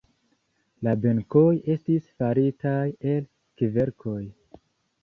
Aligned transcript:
La 0.87 0.93
benkoj 1.03 1.51
estis 1.75 2.09
faritaj 2.23 2.81
el 3.13 3.25
kverkoj. 3.63 4.21